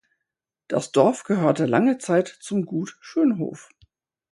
Das 0.67 0.91
Dorf 0.91 1.25
gehörte 1.25 1.67
lange 1.67 1.99
Zeit 1.99 2.27
zum 2.39 2.65
Gut 2.65 2.97
Schönhof. 3.01 3.69